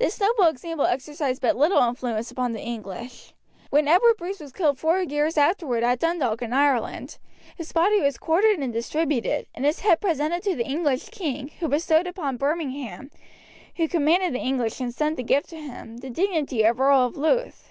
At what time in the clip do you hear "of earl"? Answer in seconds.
16.64-17.06